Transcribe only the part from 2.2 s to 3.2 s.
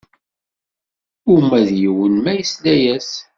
ma yesla-yas.